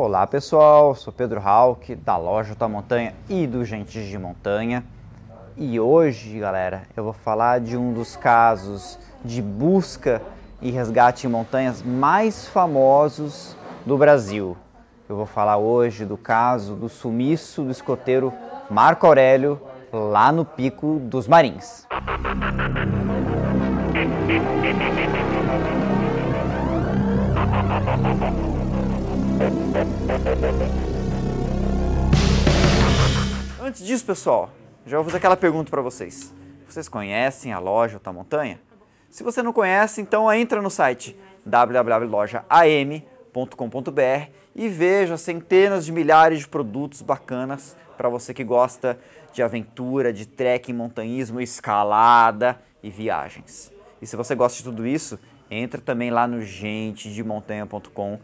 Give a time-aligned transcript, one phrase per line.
[0.00, 4.84] Olá pessoal, sou Pedro Hauck da loja da Montanha e do Gentes de Montanha
[5.56, 10.22] e hoje, galera, eu vou falar de um dos casos de busca
[10.62, 14.56] e resgate em montanhas mais famosos do Brasil.
[15.08, 18.32] Eu vou falar hoje do caso do sumiço do escoteiro
[18.70, 19.60] Marco Aurélio
[19.92, 21.88] lá no Pico dos Marins.
[33.60, 34.50] Antes disso, pessoal,
[34.86, 36.32] já vou fazer aquela pergunta para vocês.
[36.68, 38.60] Vocês conhecem a loja Alta Montanha?
[39.10, 46.48] Se você não conhece, então entra no site www.lojaam.com.br e veja centenas de milhares de
[46.48, 48.98] produtos bacanas para você que gosta
[49.32, 53.72] de aventura, de trekking, montanhismo, escalada e viagens.
[54.00, 55.18] E se você gosta de tudo isso,
[55.50, 58.18] entra também lá no gentedemontanha.com,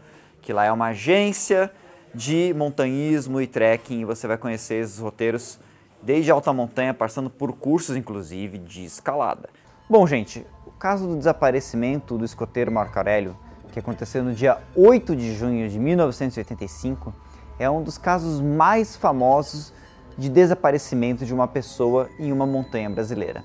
[0.45, 1.71] que lá é uma agência
[2.13, 5.59] de montanhismo e trekking e você vai conhecer esses roteiros
[6.03, 9.49] desde alta montanha, passando por cursos inclusive de escalada.
[9.89, 13.35] Bom, gente, o caso do desaparecimento do escoteiro Marco Aurélio,
[13.73, 17.13] que aconteceu no dia 8 de junho de 1985,
[17.57, 19.73] é um dos casos mais famosos
[20.15, 23.43] de desaparecimento de uma pessoa em uma montanha brasileira.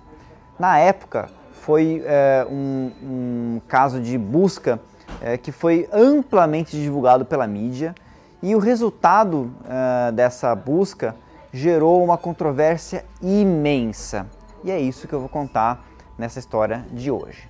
[0.59, 1.31] Na época,
[1.63, 4.81] foi é, um, um, caso de busca
[5.21, 7.95] é, que foi amplamente divulgado pela mídia
[8.43, 11.15] e o resultado uh, dessa busca
[11.53, 14.27] gerou uma controvérsia imensa.
[14.65, 15.85] E é isso que eu vou contar
[16.17, 17.49] nessa história de hoje.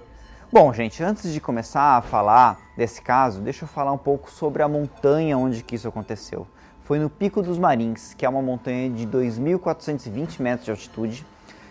[0.52, 4.62] Bom, gente, antes de começar a falar desse caso, deixa eu falar um pouco sobre
[4.62, 6.46] a montanha onde que isso aconteceu.
[6.82, 11.24] Foi no Pico dos Marins, que é uma montanha de 2.420 metros de altitude,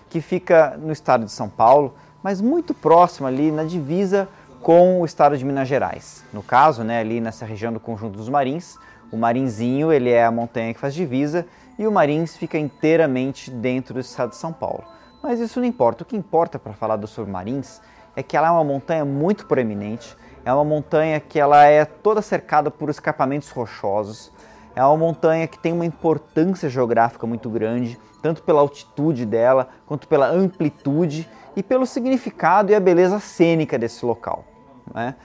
[0.09, 4.29] que fica no estado de São Paulo, mas muito próximo ali na divisa
[4.61, 6.23] com o estado de Minas Gerais.
[6.33, 8.77] No caso, né, ali nessa região do Conjunto dos Marins,
[9.11, 11.45] o Marinzinho, ele é a montanha que faz divisa
[11.77, 14.83] e o Marins fica inteiramente dentro do estado de São Paulo.
[15.23, 16.03] Mas isso não importa.
[16.03, 17.81] O que importa para falar do Marins
[18.15, 22.21] é que ela é uma montanha muito proeminente, é uma montanha que ela é toda
[22.21, 24.31] cercada por escapamentos rochosos,
[24.75, 30.07] é uma montanha que tem uma importância geográfica muito grande, tanto pela altitude dela, quanto
[30.07, 34.45] pela amplitude e pelo significado e a beleza cênica desse local.
[34.93, 35.15] Né?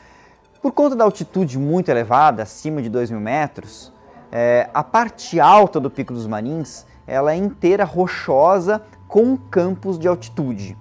[0.62, 3.92] Por conta da altitude muito elevada, acima de 2 mil metros,
[4.32, 10.08] é, a parte alta do Pico dos Marins ela é inteira rochosa com campos de
[10.08, 10.76] altitude.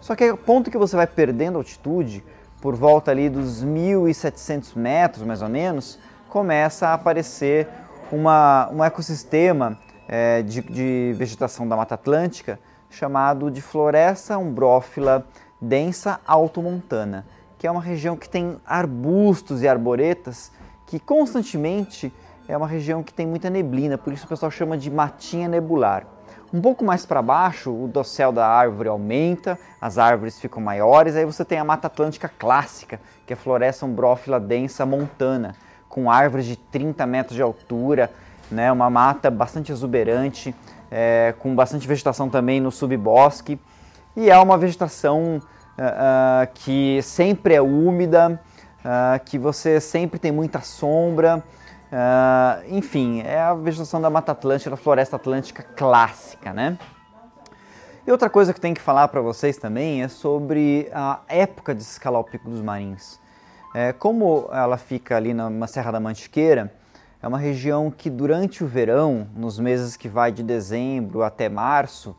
[0.00, 2.24] Só que o ponto que você vai perdendo altitude,
[2.60, 5.98] por volta ali dos 1.700 metros mais ou menos,
[6.28, 7.68] começa a aparecer
[8.10, 12.58] uma, um ecossistema é, de, de vegetação da Mata Atlântica
[12.88, 15.26] chamado de floresta umbrófila
[15.60, 17.26] densa altomontana
[17.58, 20.52] que é uma região que tem arbustos e arboretas,
[20.86, 22.12] que constantemente
[22.48, 26.06] é uma região que tem muita neblina, por isso o pessoal chama de matinha nebular.
[26.52, 31.24] Um pouco mais para baixo, o dossel da árvore aumenta, as árvores ficam maiores, aí
[31.24, 35.56] você tem a Mata Atlântica clássica, que é a floresta umbrófila densa montana,
[35.88, 38.12] com árvores de 30 metros de altura,
[38.48, 40.54] né, uma mata bastante exuberante,
[40.88, 43.58] é, com bastante vegetação também no subbosque,
[44.16, 45.42] e é uma vegetação
[45.78, 48.40] uh, que sempre é úmida,
[48.80, 51.42] uh, que você sempre tem muita sombra.
[51.86, 56.78] Uh, enfim, é a vegetação da Mata Atlântica, da Floresta Atlântica clássica, né?
[58.06, 61.82] E outra coisa que tem que falar para vocês também é sobre a época de
[61.82, 63.18] escalar o Pico dos Marins.
[63.74, 66.72] É, como ela fica ali na Serra da Mantiqueira,
[67.20, 72.16] é uma região que durante o verão, nos meses que vai de dezembro até março,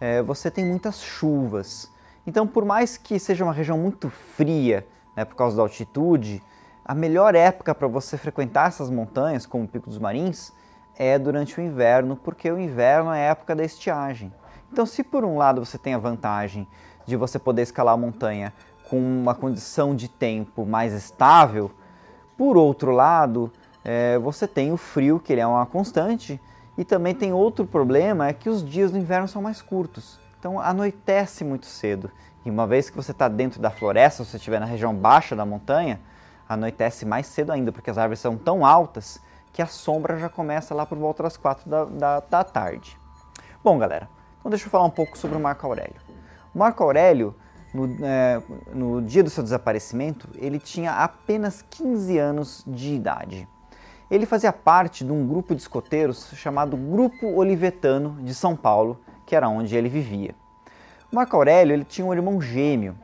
[0.00, 1.90] é, você tem muitas chuvas.
[2.26, 6.42] Então, por mais que seja uma região muito fria, né, por causa da altitude,
[6.84, 10.52] a melhor época para você frequentar essas montanhas, como o Pico dos Marins,
[10.98, 14.32] é durante o inverno, porque o inverno é a época da estiagem.
[14.72, 16.66] Então, se por um lado você tem a vantagem
[17.06, 18.52] de você poder escalar a montanha
[18.88, 21.70] com uma condição de tempo mais estável,
[22.36, 23.52] por outro lado,
[23.84, 26.40] é, você tem o frio, que ele é uma constante,
[26.76, 30.20] e também tem outro problema, é que os dias do inverno são mais curtos.
[30.46, 32.08] Então anoitece muito cedo.
[32.44, 35.34] E uma vez que você está dentro da floresta, se você estiver na região baixa
[35.34, 36.00] da montanha,
[36.48, 39.20] anoitece mais cedo ainda, porque as árvores são tão altas
[39.52, 42.96] que a sombra já começa lá por volta das quatro da, da, da tarde.
[43.64, 44.08] Bom, galera,
[44.38, 46.00] então deixa eu falar um pouco sobre o Marco Aurélio.
[46.54, 47.34] O Marco Aurélio,
[47.74, 48.40] no, é,
[48.72, 53.48] no dia do seu desaparecimento, ele tinha apenas 15 anos de idade.
[54.08, 59.34] Ele fazia parte de um grupo de escoteiros chamado Grupo Olivetano de São Paulo, que
[59.34, 60.34] era onde ele vivia.
[61.12, 62.96] Marco Aurélio ele tinha um irmão gêmeo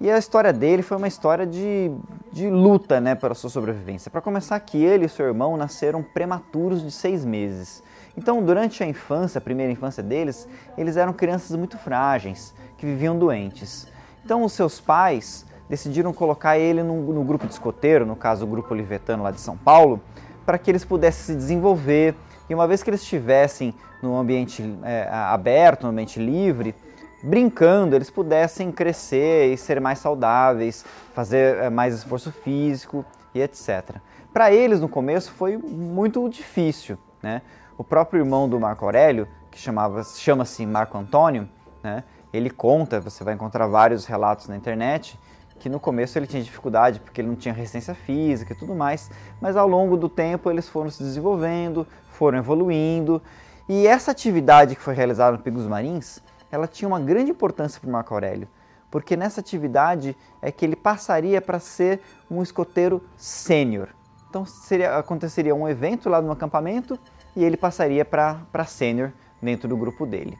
[0.00, 1.90] E a história dele foi uma história de,
[2.32, 4.10] de luta né, para sua sobrevivência.
[4.10, 7.82] Para começar, que ele e seu irmão nasceram prematuros de seis meses.
[8.16, 13.18] Então, durante a infância, a primeira infância deles, eles eram crianças muito frágeis, que viviam
[13.18, 13.86] doentes.
[14.24, 18.48] Então, os seus pais decidiram colocar ele no, no grupo de escoteiro, no caso o
[18.48, 20.00] grupo olivetano lá de São Paulo,
[20.44, 22.14] para que eles pudessem se desenvolver.
[22.50, 26.74] E uma vez que eles estivessem no ambiente é, aberto, no ambiente livre,
[27.22, 33.98] brincando, eles pudessem crescer e ser mais saudáveis, fazer é, mais esforço físico e etc.
[34.32, 36.98] Para eles, no começo, foi muito difícil.
[37.22, 37.40] Né?
[37.78, 41.48] O próprio irmão do Marco Aurélio, que chama-se Marco Antônio,
[41.84, 42.02] né?
[42.32, 45.16] ele conta, você vai encontrar vários relatos na internet,
[45.60, 49.10] que no começo ele tinha dificuldade porque ele não tinha resistência física e tudo mais,
[49.40, 51.86] mas ao longo do tempo eles foram se desenvolvendo,
[52.20, 53.22] foram evoluindo,
[53.66, 56.20] e essa atividade que foi realizada no Picos Marins,
[56.52, 58.46] ela tinha uma grande importância para Marco Aurélio,
[58.90, 63.88] porque nessa atividade é que ele passaria para ser um escoteiro sênior.
[64.28, 66.98] Então seria, aconteceria um evento lá no acampamento
[67.34, 70.36] e ele passaria para sênior dentro do grupo dele.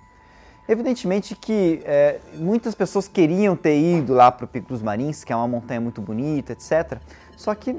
[0.69, 5.33] Evidentemente que é, muitas pessoas queriam ter ido lá para o Pico dos Marins, que
[5.33, 7.01] é uma montanha muito bonita, etc.
[7.39, 7.71] Só que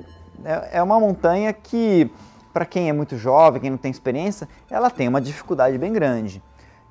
[0.44, 2.09] é, é uma montanha que,
[2.53, 6.42] para quem é muito jovem, quem não tem experiência, ela tem uma dificuldade bem grande.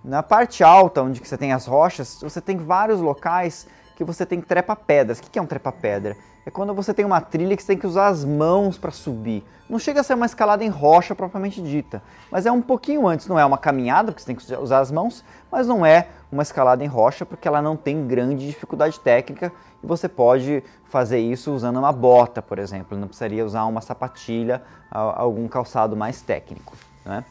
[0.02, 3.66] Na parte alta, onde você tem as rochas, você tem vários locais
[4.00, 5.18] que você tem trepa-pedras.
[5.18, 6.16] O que é um trepa-pedra?
[6.46, 9.44] É quando você tem uma trilha que você tem que usar as mãos para subir.
[9.68, 13.26] Não chega a ser uma escalada em rocha propriamente dita, mas é um pouquinho antes.
[13.26, 16.42] Não é uma caminhada, porque você tem que usar as mãos, mas não é uma
[16.42, 19.52] escalada em rocha, porque ela não tem grande dificuldade técnica
[19.82, 22.96] e você pode fazer isso usando uma bota, por exemplo.
[22.96, 26.74] Não precisaria usar uma sapatilha, algum calçado mais técnico.
[27.04, 27.22] Né?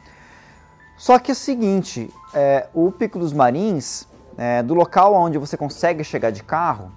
[0.95, 4.07] Só que é o seguinte, é, o Pico dos Marins,
[4.39, 6.89] é, do local onde você consegue chegar de carro,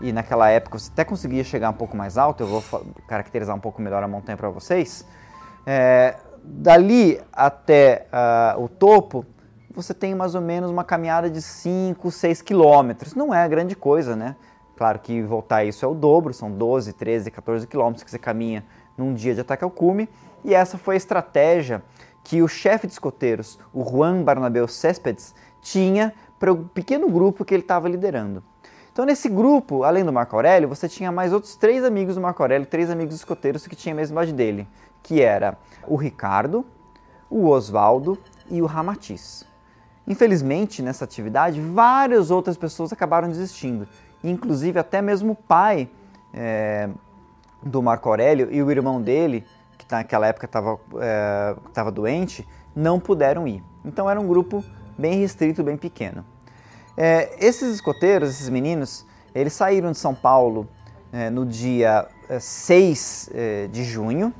[0.00, 2.64] e naquela época você até conseguia chegar um pouco mais alto, eu vou
[3.06, 5.06] caracterizar um pouco melhor a montanha para vocês,
[5.64, 8.08] é, dali até
[8.56, 9.24] uh, o topo,
[9.72, 13.14] você tem mais ou menos uma caminhada de 5, 6 quilômetros.
[13.14, 14.34] Não é grande coisa, né?
[14.76, 18.64] Claro que voltar isso é o dobro, são 12, 13, 14 quilômetros que você caminha
[18.98, 20.08] num dia de ataque ao cume.
[20.44, 21.82] E essa foi a estratégia
[22.24, 27.52] que o chefe de escoteiros, o Juan Barnabeu Céspedes, tinha para o pequeno grupo que
[27.52, 28.42] ele estava liderando.
[28.90, 32.42] Então, nesse grupo, além do Marco Aurélio, você tinha mais outros três amigos do Marco
[32.42, 34.66] Aurélio, três amigos escoteiros que tinham a mesma idade dele,
[35.02, 35.56] que era
[35.86, 36.64] o Ricardo,
[37.28, 38.18] o Oswaldo
[38.50, 39.44] e o Ramatiz.
[40.08, 43.86] Infelizmente, nessa atividade, várias outras pessoas acabaram desistindo,
[44.24, 45.88] inclusive até mesmo o pai
[46.32, 46.88] é,
[47.62, 49.44] do Marco Aurélio e o irmão dele,
[49.90, 53.62] naquela época estava é, doente, não puderam ir.
[53.84, 54.64] Então era um grupo
[55.00, 56.24] bem restrito, bem pequeno.
[56.96, 60.68] É, esses escoteiros, esses meninos, eles saíram de São Paulo
[61.12, 62.06] é, no dia
[62.38, 64.32] 6 é, é, de junho.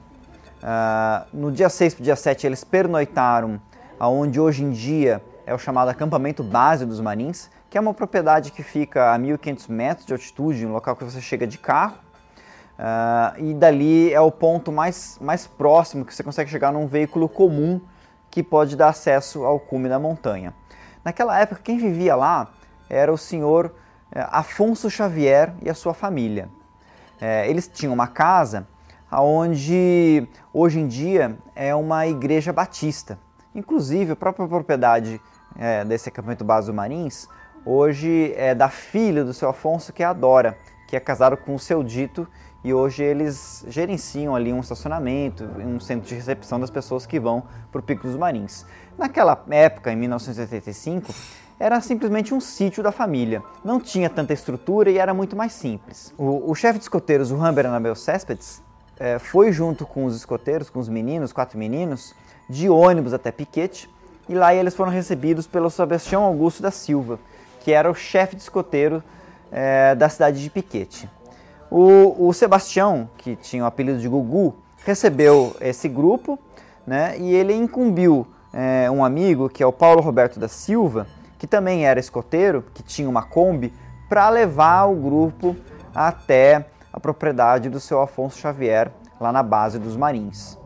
[0.62, 3.58] Ah, no dia 6 para o dia 7 eles pernoitaram
[3.98, 8.52] aonde hoje em dia é o chamado acampamento base dos Marins, que é uma propriedade
[8.52, 11.96] que fica a 1.500 metros de altitude, um local que você chega de carro
[12.80, 17.28] Uh, e dali é o ponto mais, mais próximo que você consegue chegar num veículo
[17.28, 17.78] comum
[18.30, 20.54] que pode dar acesso ao cume da montanha.
[21.04, 22.50] Naquela época, quem vivia lá
[22.88, 23.74] era o senhor
[24.12, 26.48] eh, Afonso Xavier e a sua família.
[27.20, 28.66] Eh, eles tinham uma casa
[29.12, 33.18] onde hoje em dia é uma igreja batista.
[33.54, 35.20] Inclusive, a própria propriedade
[35.58, 37.28] eh, desse acampamento base do Marins
[37.64, 40.56] hoje é da filha do seu Afonso, que é a Dora,
[40.86, 42.26] que é casado com o seu Dito
[42.62, 47.42] e hoje eles gerenciam ali um estacionamento, um centro de recepção das pessoas que vão
[47.72, 48.66] para o Pico dos Marins.
[48.98, 51.14] Naquela época, em 1985,
[51.58, 53.42] era simplesmente um sítio da família.
[53.64, 56.12] Não tinha tanta estrutura e era muito mais simples.
[56.18, 58.62] O, o chefe de escoteiros, o Humber Anabel Céspedes,
[58.98, 62.14] é, foi junto com os escoteiros, com os meninos, quatro meninos,
[62.48, 63.88] de ônibus até Piquete,
[64.28, 67.18] e lá eles foram recebidos pelo Sebastião Augusto da Silva,
[67.60, 69.02] que era o chefe de escoteiro
[69.50, 71.08] é, da cidade de Piquete.
[71.70, 76.38] O, o Sebastião, que tinha o apelido de Gugu, recebeu esse grupo
[76.86, 81.06] né, e ele incumbiu é, um amigo, que é o Paulo Roberto da Silva,
[81.38, 83.72] que também era escoteiro, que tinha uma Kombi,
[84.08, 85.56] para levar o grupo
[85.94, 90.58] até a propriedade do seu Afonso Xavier, lá na base dos Marins.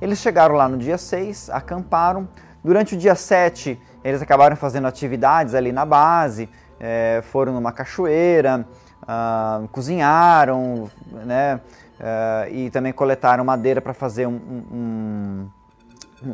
[0.00, 2.28] Eles chegaram lá no dia 6, acamparam.
[2.62, 6.48] Durante o dia 7, eles acabaram fazendo atividades ali na base,
[6.78, 8.66] é, foram numa cachoeira,
[9.02, 10.90] uh, cozinharam,
[11.24, 11.60] né?
[12.00, 14.32] Uh, e também coletaram madeira para fazer um,
[14.72, 15.48] um,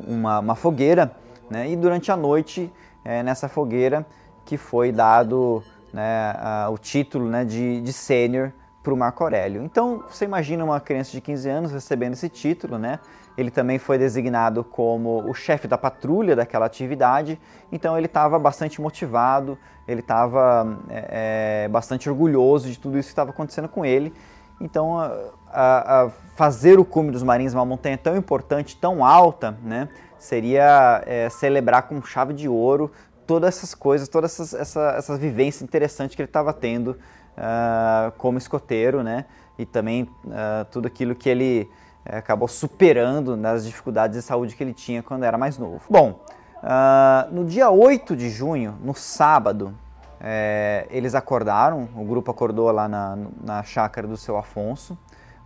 [0.07, 1.11] uma, uma, fogueira,
[1.51, 1.69] né?
[1.69, 2.73] E durante a noite,
[3.05, 4.07] é, nessa fogueira,
[4.45, 6.35] que foi dado né,
[6.71, 9.65] o título né, de, de sênior para o Marco Aurélio.
[9.65, 13.01] Então, você imagina uma criança de 15 anos recebendo esse título, né?
[13.37, 17.39] Ele também foi designado como o chefe da patrulha daquela atividade,
[17.71, 23.13] então ele estava bastante motivado, ele estava é, é, bastante orgulhoso de tudo isso que
[23.13, 24.13] estava acontecendo com ele.
[24.61, 25.11] Então, a,
[25.53, 29.89] a, fazer o cume dos Marins uma montanha tão importante, tão alta, né,
[30.19, 32.91] seria é, celebrar com chave de ouro
[33.27, 36.93] todas essas coisas, todas essas, essa, essa vivência interessante que ele estava tendo
[37.37, 39.25] uh, como escoteiro, né,
[39.59, 41.69] e também uh, tudo aquilo que ele
[42.09, 45.83] é, acabou superando nas dificuldades de saúde que ele tinha quando era mais novo.
[45.91, 46.21] Bom,
[46.63, 49.75] uh, no dia 8 de junho, no sábado,
[50.21, 54.97] é, eles acordaram, o grupo acordou lá na, na chácara do seu Afonso,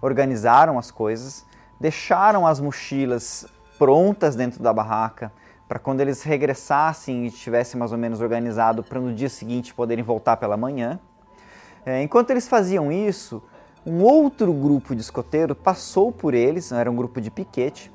[0.02, 1.45] organizaram as coisas,
[1.79, 3.47] deixaram as mochilas
[3.79, 5.33] prontas dentro da barraca
[5.67, 10.05] para quando eles regressassem e estivessem mais ou menos organizado para no dia seguinte poderem
[10.05, 10.99] voltar pela manhã.
[11.87, 13.43] É, enquanto eles faziam isso,
[13.90, 17.90] um outro grupo de escoteiro passou por eles, era um grupo de piquete,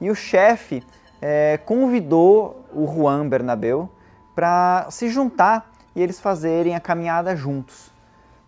[0.00, 0.82] e o chefe
[1.20, 3.90] é, convidou o Juan Bernabeu
[4.34, 7.92] para se juntar e eles fazerem a caminhada juntos.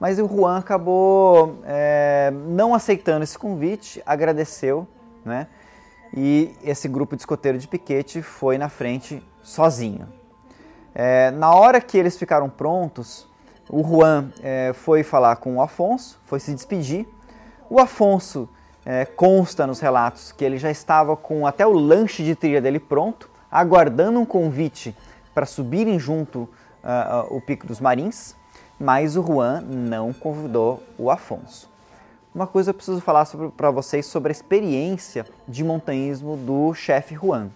[0.01, 4.89] Mas o Juan acabou é, não aceitando esse convite, agradeceu,
[5.25, 5.49] né?
[6.15, 10.09] E esse grupo de escoteiro de piquete foi na frente sozinho.
[10.95, 13.26] É, na hora que eles ficaram prontos,
[13.69, 17.07] o Juan é, foi falar com o Afonso, foi se despedir.
[17.69, 18.49] O Afonso
[18.85, 22.79] é, consta nos relatos que ele já estava com até o lanche de trilha dele
[22.79, 24.97] pronto, aguardando um convite
[25.35, 26.49] para subirem junto
[26.83, 28.35] uh, o Pico dos Marins,
[28.79, 31.69] mas o Juan não convidou o Afonso.
[32.35, 37.51] Uma coisa eu preciso falar para vocês sobre a experiência de montanhismo do chefe Juan.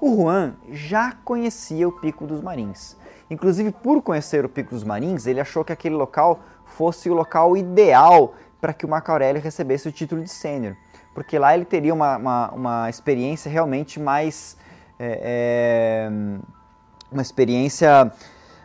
[0.00, 2.96] O Juan já conhecia o Pico dos Marins.
[3.30, 7.56] Inclusive, por conhecer o Pico dos Marins, ele achou que aquele local fosse o local
[7.56, 10.76] ideal para que o Marco Aurélio recebesse o título de sênior,
[11.14, 14.56] porque lá ele teria uma, uma, uma experiência realmente mais.
[14.98, 16.10] É, é,
[17.10, 18.12] uma experiência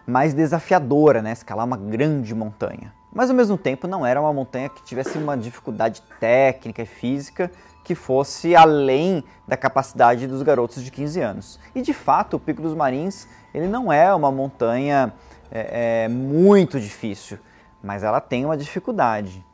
[0.06, 1.32] mais desafiadora, né?
[1.32, 2.94] Escalar uma grande montanha.
[3.12, 7.50] Mas ao mesmo tempo não era uma montanha que tivesse uma dificuldade técnica e física
[7.84, 11.60] que fosse além da capacidade dos garotos de 15 anos.
[11.74, 15.14] E de fato, o Pico dos Marins ele não é uma montanha
[15.50, 17.40] é, é, muito difícil,
[17.82, 19.46] mas ela tem uma dificuldade,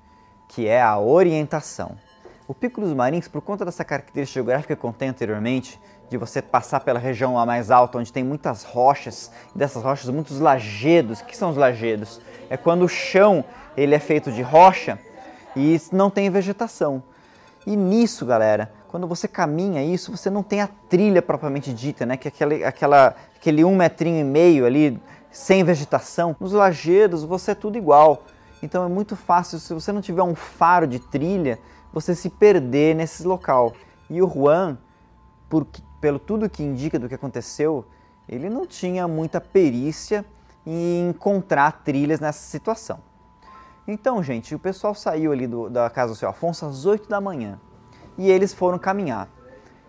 [0.47, 1.95] que é a orientação.
[2.47, 5.79] O Pico dos Marins, por conta dessa característica geográfica que eu contei anteriormente,
[6.09, 10.09] de você passar pela região lá mais alta, onde tem muitas rochas, e dessas rochas
[10.09, 11.21] muitos lajedos.
[11.21, 12.19] O que são os lajedos?
[12.49, 13.45] É quando o chão
[13.77, 14.97] ele é feito de rocha
[15.55, 17.03] e não tem vegetação.
[17.67, 22.17] E nisso, galera, quando você caminha isso, você não tem a trilha propriamente dita, né?
[22.17, 26.35] Que é aquele, aquela, aquele um metrinho e meio ali, sem vegetação.
[26.37, 28.25] Nos lajedos você é tudo igual.
[28.61, 31.57] Então é muito fácil, se você não tiver um faro de trilha,
[31.93, 33.71] você se perder nesse local.
[34.09, 34.77] E o Juan,
[35.49, 35.65] por,
[36.01, 37.85] pelo tudo que indica do que aconteceu,
[38.27, 40.25] ele não tinha muita perícia
[40.65, 42.99] em encontrar trilhas nessa situação.
[43.87, 47.21] Então, gente, o pessoal saiu ali do, da casa do seu Afonso às 8 da
[47.21, 47.57] manhã
[48.21, 49.27] e eles foram caminhar.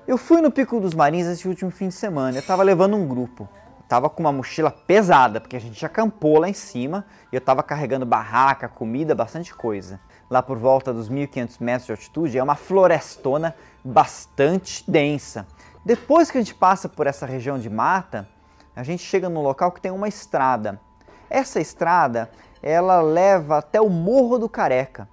[0.09, 3.07] Eu fui no Pico dos Marins esse último fim de semana, eu estava levando um
[3.07, 3.47] grupo.
[3.87, 7.63] Tava com uma mochila pesada, porque a gente acampou lá em cima e eu estava
[7.63, 10.01] carregando barraca, comida, bastante coisa.
[10.31, 15.47] Lá por volta dos 1500 metros de altitude é uma florestona bastante densa.
[15.85, 18.27] Depois que a gente passa por essa região de mata,
[18.75, 20.81] a gente chega no local que tem uma estrada.
[21.29, 22.31] Essa estrada,
[22.63, 25.07] ela leva até o Morro do Careca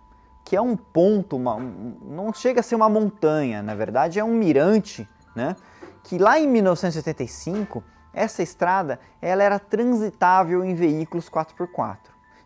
[0.49, 4.33] que é um ponto, uma, não chega a ser uma montanha, na verdade é um
[4.33, 5.55] mirante, né?
[6.03, 11.97] Que lá em 1985 essa estrada ela era transitável em veículos 4x4.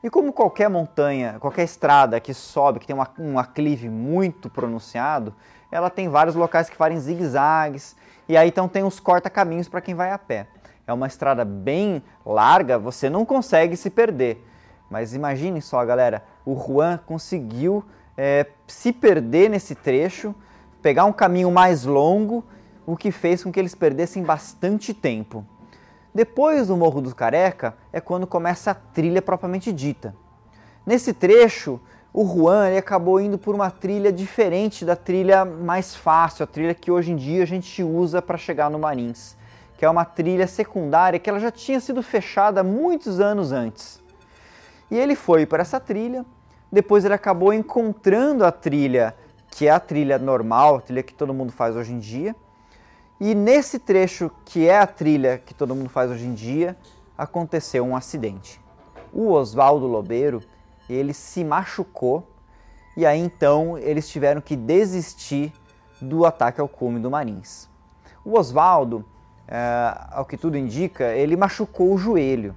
[0.04, 5.34] E como qualquer montanha, qualquer estrada que sobe, que tem uma, um aclive muito pronunciado,
[5.72, 7.96] ela tem vários locais que fazem zigue-zagues,
[8.28, 10.48] e aí então tem os corta-caminhos para quem vai a pé.
[10.86, 14.46] É uma estrada bem larga, você não consegue se perder.
[14.94, 17.84] Mas imagine só, galera, o Juan conseguiu
[18.16, 20.36] é, se perder nesse trecho,
[20.84, 22.46] pegar um caminho mais longo,
[22.86, 25.44] o que fez com que eles perdessem bastante tempo.
[26.14, 30.14] Depois do Morro do Careca é quando começa a trilha propriamente dita.
[30.86, 31.82] Nesse trecho,
[32.14, 36.76] o Juan ele acabou indo por uma trilha diferente da trilha mais fácil, a trilha
[36.76, 39.36] que hoje em dia a gente usa para chegar no Marins,
[39.76, 44.03] que é uma trilha secundária que ela já tinha sido fechada muitos anos antes.
[44.90, 46.26] E ele foi para essa trilha,
[46.72, 49.16] depois ele acabou encontrando a trilha,
[49.52, 52.36] que é a trilha normal, a trilha que todo mundo faz hoje em dia.
[53.20, 56.76] E nesse trecho, que é a trilha que todo mundo faz hoje em dia,
[57.18, 58.60] aconteceu um acidente.
[59.14, 60.42] o Oswaldo Lobeiro,
[60.90, 62.28] ele se machucou
[62.96, 65.54] e aí então eles tiveram que desistir
[66.02, 67.70] do ataque ao cume do Marins.
[68.24, 69.06] O Oswaldo,
[69.48, 72.56] é, ao que tudo indica, ele machucou o joelho.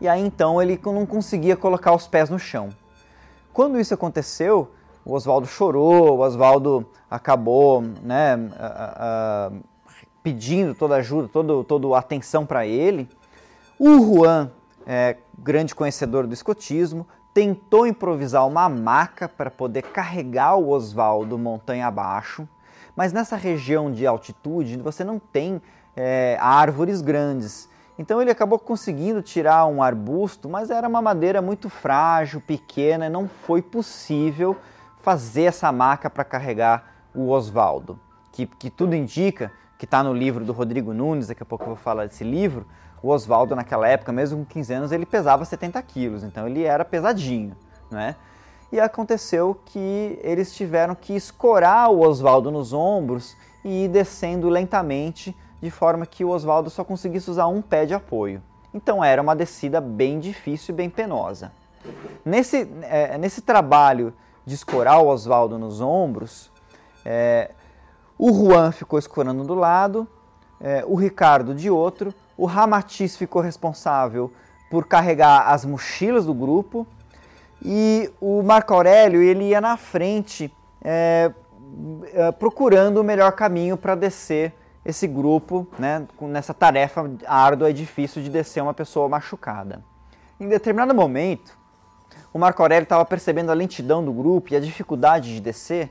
[0.00, 2.70] E aí então ele não conseguia colocar os pés no chão.
[3.52, 4.70] Quando isso aconteceu,
[5.04, 9.60] o Oswaldo chorou, o Oswaldo acabou né, uh, uh,
[10.22, 13.08] pedindo toda ajuda, toda, toda a atenção para ele.
[13.78, 14.50] O Juan,
[14.86, 21.86] é, grande conhecedor do escotismo, tentou improvisar uma maca para poder carregar o Oswaldo montanha
[21.86, 22.48] abaixo,
[22.96, 25.62] mas nessa região de altitude você não tem
[25.96, 27.68] é, árvores grandes.
[27.98, 33.10] Então ele acabou conseguindo tirar um arbusto, mas era uma madeira muito frágil, pequena, e
[33.10, 34.56] não foi possível
[35.02, 37.98] fazer essa maca para carregar o Oswaldo,
[38.30, 41.68] que, que tudo indica que está no livro do Rodrigo Nunes, daqui a pouco eu
[41.68, 42.66] vou falar desse livro,
[43.02, 46.84] o Oswaldo naquela época, mesmo com 15 anos, ele pesava 70 quilos, então ele era
[46.84, 47.56] pesadinho,
[47.90, 48.16] né?
[48.70, 55.34] E aconteceu que eles tiveram que escorar o Oswaldo nos ombros e ir descendo lentamente,
[55.60, 58.42] de forma que o Oswaldo só conseguisse usar um pé de apoio.
[58.72, 61.52] Então era uma descida bem difícil e bem penosa.
[62.24, 64.12] Nesse, é, nesse trabalho
[64.44, 66.50] de escorar o Oswaldo nos ombros,
[67.04, 67.50] é,
[68.18, 70.06] o Juan ficou escorando do lado,
[70.60, 74.32] é, o Ricardo de outro, o Ramatiz ficou responsável
[74.70, 76.86] por carregar as mochilas do grupo
[77.64, 81.32] e o Marco Aurélio ele ia na frente é,
[82.12, 84.52] é, procurando o melhor caminho para descer
[84.84, 89.84] esse grupo, né, nessa tarefa árdua e difícil de descer uma pessoa machucada.
[90.40, 91.58] Em determinado momento,
[92.32, 95.90] o Marco Aurélio estava percebendo a lentidão do grupo e a dificuldade de descer,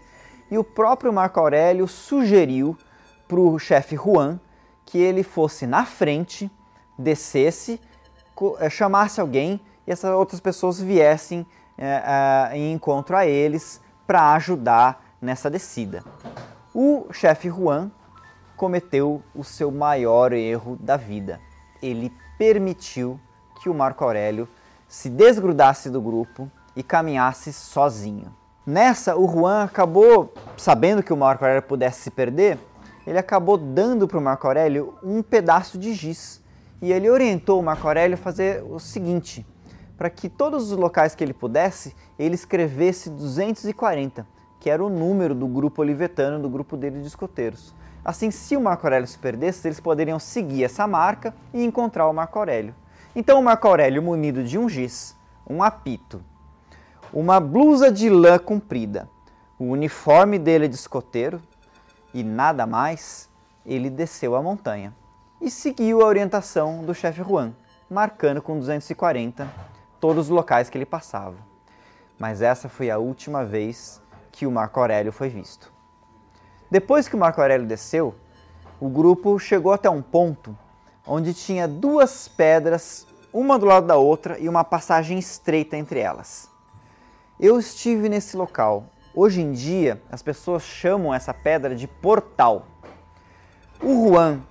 [0.49, 2.77] e o próprio Marco Aurélio sugeriu
[3.27, 4.39] para o chefe Juan
[4.85, 6.49] que ele fosse na frente,
[6.97, 7.79] descesse,
[8.59, 11.45] eh, chamasse alguém e essas outras pessoas viessem
[11.77, 16.03] é, é, em encontro a eles para ajudar nessa descida.
[16.73, 17.91] O chefe Juan
[18.57, 21.39] cometeu o seu maior erro da vida.
[21.81, 23.19] Ele permitiu
[23.61, 24.49] que o Marco Aurélio
[24.87, 28.35] se desgrudasse do grupo e caminhasse sozinho.
[28.65, 32.57] Nessa, o Juan acabou, sabendo que o Marco Aurélio pudesse se perder,
[33.05, 36.43] ele acabou dando para o Marco Aurélio um pedaço de giz.
[36.81, 39.45] E ele orientou o Marco Aurélio a fazer o seguinte:
[39.97, 44.27] para que todos os locais que ele pudesse, ele escrevesse 240,
[44.59, 47.73] que era o número do grupo olivetano, do grupo dele de escoteiros.
[48.07, 52.13] Assim, se o Marco Aurélio se perdesse, eles poderiam seguir essa marca e encontrar o
[52.13, 52.73] Marco Aurélio.
[53.13, 55.13] Então, o Marco Aurélio, munido de um giz,
[55.45, 56.23] um apito,
[57.11, 59.09] uma blusa de lã comprida,
[59.59, 61.41] o uniforme dele de escoteiro,
[62.13, 63.29] e nada mais,
[63.65, 64.93] ele desceu a montanha
[65.41, 67.51] e seguiu a orientação do chefe Juan,
[67.89, 69.45] marcando com 240
[69.99, 71.35] todos os locais que ele passava.
[72.17, 75.75] Mas essa foi a última vez que o Marco Aurélio foi visto.
[76.69, 78.15] Depois que o Marco Aurélio desceu,
[78.79, 80.57] o grupo chegou até um ponto
[81.05, 86.49] onde tinha duas pedras, uma do lado da outra e uma passagem estreita entre elas.
[87.39, 88.85] Eu estive nesse local
[89.19, 92.67] Hoje em dia, as pessoas chamam essa pedra de portal.
[93.81, 94.41] O Juan,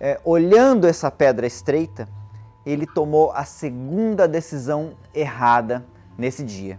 [0.00, 2.08] é, olhando essa pedra estreita,
[2.66, 5.86] ele tomou a segunda decisão errada
[6.18, 6.76] nesse dia.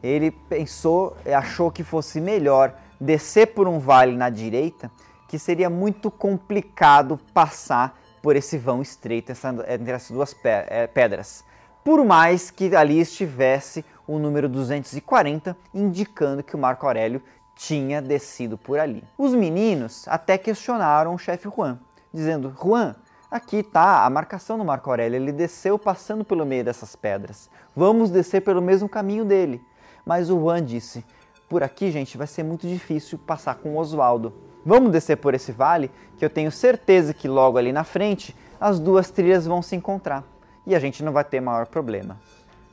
[0.00, 4.90] Ele pensou, achou que fosse melhor descer por um vale na direita,
[5.28, 9.32] que seria muito complicado passar por esse vão estreito
[9.68, 11.44] entre essas duas é, pedras.
[11.84, 17.22] Por mais que ali estivesse o número 240, indicando que o Marco Aurélio
[17.54, 19.02] tinha descido por ali.
[19.16, 21.78] Os meninos até questionaram o chefe Juan,
[22.12, 22.94] dizendo: Juan,
[23.30, 27.48] aqui está a marcação do Marco Aurélio, ele desceu passando pelo meio dessas pedras.
[27.74, 29.62] Vamos descer pelo mesmo caminho dele.
[30.04, 31.04] Mas o Juan disse:
[31.48, 34.32] Por aqui, gente, vai ser muito difícil passar com o Oswaldo.
[34.64, 38.80] Vamos descer por esse vale, que eu tenho certeza que logo ali na frente as
[38.80, 40.24] duas trilhas vão se encontrar
[40.66, 42.18] e a gente não vai ter maior problema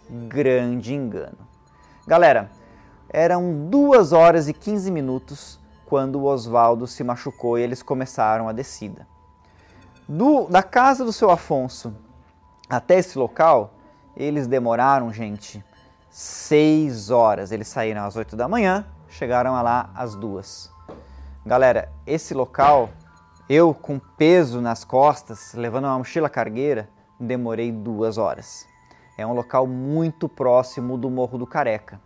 [0.10, 1.38] grande engano.
[2.06, 2.52] Galera,
[3.10, 8.52] eram 2 horas e 15 minutos quando o Oswaldo se machucou e eles começaram a
[8.52, 9.08] descida.
[10.08, 11.96] Do, da casa do seu Afonso
[12.70, 13.74] até esse local,
[14.16, 15.64] eles demoraram, gente,
[16.14, 17.52] 6 horas.
[17.52, 20.72] Eles saíram às 8 da manhã, chegaram lá às 2.
[21.44, 22.92] Galera, esse local,
[23.50, 26.88] eu com peso nas costas, levando uma mochila cargueira,
[27.20, 28.68] demorei duas horas.
[29.18, 32.00] É um local muito próximo do Morro do Careca.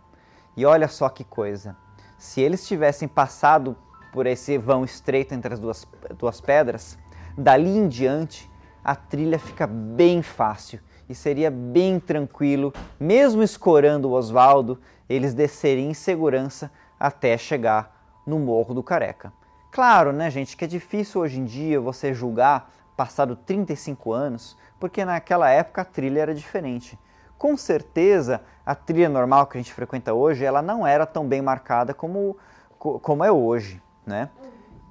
[0.56, 1.76] E olha só que coisa.
[2.16, 3.76] Se eles tivessem passado
[4.10, 5.86] por esse vão estreito entre as duas,
[6.18, 6.98] duas pedras,
[7.36, 8.50] dali em diante
[8.82, 15.90] a trilha fica bem fácil e seria bem tranquilo, mesmo escorando o Oswaldo, eles descerem
[15.90, 19.32] em segurança até chegar no Morro do Careca.
[19.70, 25.04] Claro, né, gente, que é difícil hoje em dia você julgar passado 35 anos, porque
[25.04, 26.98] naquela época a trilha era diferente.
[27.38, 31.40] Com certeza, a trilha normal que a gente frequenta hoje, ela não era tão bem
[31.40, 32.36] marcada como,
[32.76, 34.28] como é hoje, né?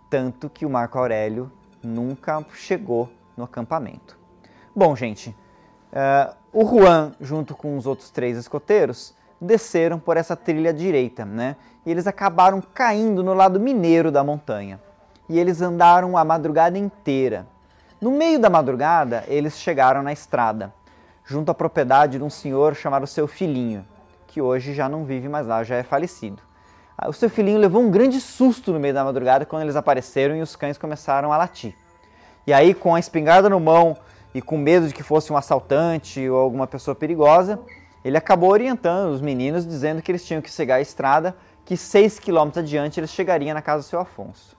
[0.10, 1.52] Tanto que o Marco Aurélio
[1.84, 4.18] nunca chegou no acampamento.
[4.74, 5.36] Bom, gente,
[5.94, 11.56] uh, o Juan, junto com os outros três escoteiros, desceram por essa trilha direita, né?
[11.86, 14.80] E eles acabaram caindo no lado mineiro da montanha.
[15.30, 17.46] E eles andaram a madrugada inteira.
[18.00, 20.74] No meio da madrugada, eles chegaram na estrada,
[21.26, 23.86] junto à propriedade de um senhor chamado Seu Filhinho,
[24.28, 26.42] que hoje já não vive mais lá, já é falecido.
[27.06, 30.42] O seu filhinho levou um grande susto no meio da madrugada quando eles apareceram e
[30.42, 31.76] os cães começaram a latir.
[32.46, 33.96] E aí, com a espingarda no mão
[34.38, 37.60] e com medo de que fosse um assaltante ou alguma pessoa perigosa,
[38.06, 42.20] ele acabou orientando os meninos, dizendo que eles tinham que cegar a estrada, que seis
[42.20, 44.56] quilômetros adiante eles chegariam na casa do seu Afonso.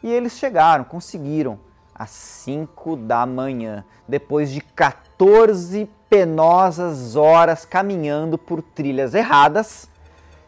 [0.00, 1.58] E eles chegaram, conseguiram,
[1.92, 9.90] às 5 da manhã, depois de 14 penosas horas caminhando por trilhas erradas,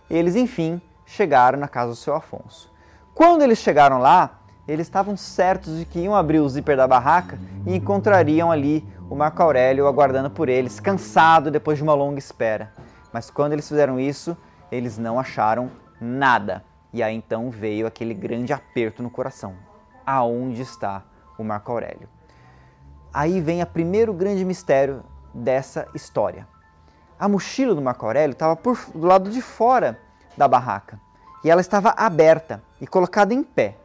[0.08, 2.72] eles enfim chegaram na casa do seu Afonso.
[3.12, 4.38] Quando eles chegaram lá,
[4.68, 9.16] eles estavam certos de que iam abrir o zíper da barraca e encontrariam ali o
[9.16, 12.70] Marco Aurélio aguardando por eles, cansado depois de uma longa espera.
[13.11, 14.37] Mas quando eles fizeram isso,
[14.70, 16.62] eles não acharam nada.
[16.92, 19.54] E aí então veio aquele grande aperto no coração.
[20.04, 21.02] Aonde está
[21.38, 22.09] o Marco Aurélio?
[23.12, 25.02] Aí vem o primeiro grande mistério
[25.33, 26.46] dessa história.
[27.18, 28.59] A mochila do Marco Aurélio estava
[28.94, 29.98] do lado de fora
[30.37, 31.00] da barraca
[31.42, 33.76] e ela estava aberta e colocada em pé.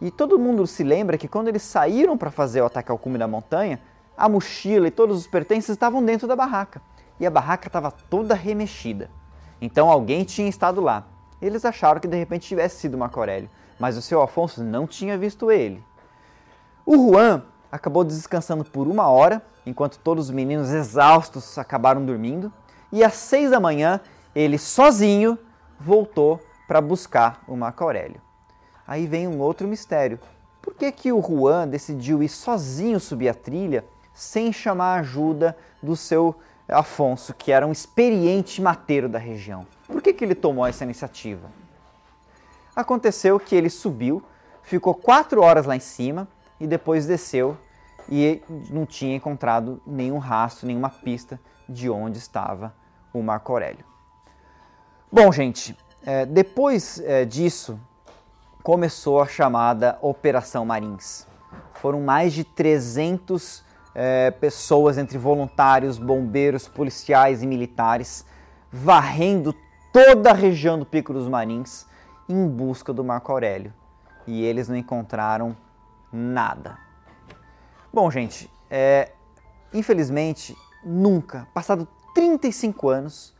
[0.00, 3.18] E todo mundo se lembra que quando eles saíram para fazer o ataque ao cume
[3.18, 3.80] da montanha,
[4.16, 6.82] a mochila e todos os pertences estavam dentro da barraca.
[7.18, 9.10] E a barraca estava toda remexida.
[9.60, 11.06] Então alguém tinha estado lá.
[11.40, 15.16] Eles acharam que de repente tivesse sido Marco Aurélio, mas o seu Afonso não tinha
[15.16, 15.82] visto ele.
[16.84, 22.52] O Juan acabou descansando por uma hora, enquanto todos os meninos exaustos acabaram dormindo,
[22.92, 24.00] e às seis da manhã
[24.34, 25.38] ele sozinho
[25.78, 28.25] voltou para buscar o Marco Aurélio.
[28.86, 30.18] Aí vem um outro mistério.
[30.62, 35.56] Por que, que o Juan decidiu ir sozinho subir a trilha sem chamar a ajuda
[35.82, 36.34] do seu
[36.68, 39.66] Afonso, que era um experiente mateiro da região.
[39.86, 41.48] Por que, que ele tomou essa iniciativa?
[42.74, 44.22] Aconteceu que ele subiu,
[44.62, 46.26] ficou quatro horas lá em cima
[46.58, 47.56] e depois desceu
[48.08, 52.74] e não tinha encontrado nenhum rastro, nenhuma pista de onde estava
[53.12, 53.84] o Marco Aurélio.
[55.10, 57.78] Bom, gente, é, depois é, disso
[58.66, 61.24] começou a chamada Operação Marins.
[61.74, 63.62] Foram mais de 300
[63.94, 68.26] é, pessoas entre voluntários, bombeiros, policiais e militares,
[68.72, 69.54] varrendo
[69.92, 71.86] toda a região do Pico dos Marins
[72.28, 73.72] em busca do Marco Aurélio.
[74.26, 75.56] E eles não encontraram
[76.12, 76.76] nada.
[77.92, 79.12] Bom, gente, é,
[79.72, 83.32] infelizmente, nunca, passado 35 anos,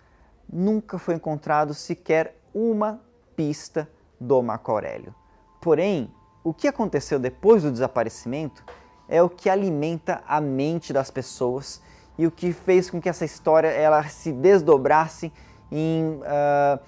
[0.49, 3.01] nunca foi encontrado sequer uma
[3.35, 3.89] pista
[4.21, 5.15] do Marco Aurélio.
[5.61, 6.11] Porém,
[6.43, 8.65] o que aconteceu depois do desaparecimento
[9.09, 11.81] é o que alimenta a mente das pessoas
[12.19, 15.33] e o que fez com que essa história ela se desdobrasse
[15.71, 16.81] em uh,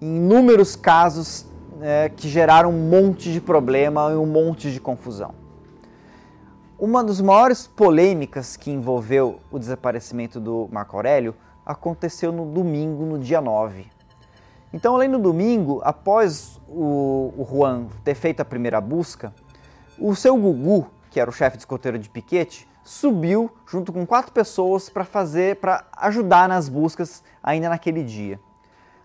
[0.00, 5.34] inúmeros casos uh, que geraram um monte de problema e um monte de confusão.
[6.78, 11.34] Uma das maiores polêmicas que envolveu o desaparecimento do Marco Aurélio
[11.66, 13.97] aconteceu no domingo, no dia 9.
[14.72, 19.32] Então, além do domingo, após o, Juan ter feito a primeira busca,
[19.98, 24.30] o seu Gugu, que era o chefe de escoteiro de piquete, subiu junto com quatro
[24.30, 28.38] pessoas para fazer, para ajudar nas buscas ainda naquele dia.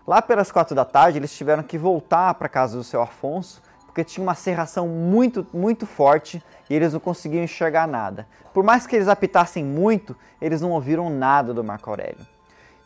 [0.06, 4.04] Lá pelas quatro da tarde, eles tiveram que voltar para casa do seu Afonso, porque
[4.04, 8.26] tinha uma serração muito, muito forte e eles não conseguiam enxergar nada.
[8.52, 12.26] Por mais que eles apitassem muito, eles não ouviram nada do Marco Aurélio.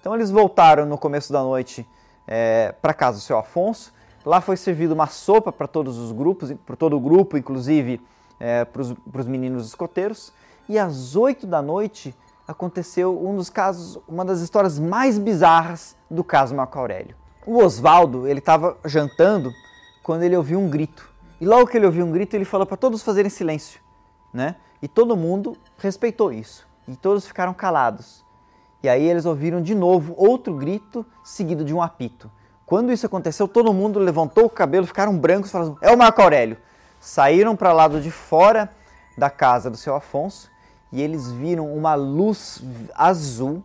[0.00, 1.86] Então eles voltaram no começo da noite
[2.28, 3.92] é, para casa do seu Afonso.
[4.24, 8.00] Lá foi servida uma sopa para todos os grupos, para todo o grupo, inclusive
[8.38, 10.32] é, para os meninos escoteiros.
[10.68, 12.14] E às 8 da noite
[12.46, 17.16] aconteceu um dos casos, uma das histórias mais bizarras do caso Marco Aurélio.
[17.46, 19.50] O Oswaldo, ele estava jantando
[20.02, 21.10] quando ele ouviu um grito.
[21.40, 23.80] E logo que ele ouviu um grito, ele falou para todos fazerem silêncio,
[24.32, 24.56] né?
[24.82, 26.66] E todo mundo respeitou isso.
[26.86, 28.24] E todos ficaram calados.
[28.82, 32.30] E aí eles ouviram de novo outro grito seguido de um apito.
[32.64, 36.56] Quando isso aconteceu, todo mundo levantou o cabelo, ficaram brancos, falando: "É o Marco Aurélio"
[37.00, 38.70] saíram para o lado de fora
[39.16, 40.50] da casa do seu Afonso
[40.92, 42.62] e eles viram uma luz
[42.94, 43.62] azul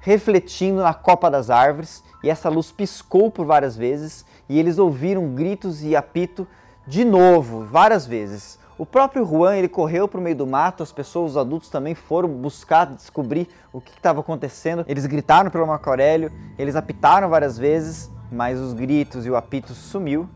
[0.00, 5.34] refletindo na copa das árvores e essa luz piscou por várias vezes e eles ouviram
[5.34, 6.46] gritos e apito
[6.86, 8.58] de novo, várias vezes.
[8.78, 11.96] O próprio Juan ele correu para o meio do mato, as pessoas, os adultos também
[11.96, 14.84] foram buscar descobrir o que estava acontecendo.
[14.86, 19.74] Eles gritaram pelo Marco Aurélio, eles apitaram várias vezes, mas os gritos e o apito
[19.74, 20.28] sumiu